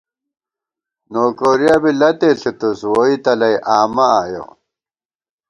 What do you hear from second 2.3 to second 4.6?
ݪِتُوس، ووئی تَلئ آمہ آیَہ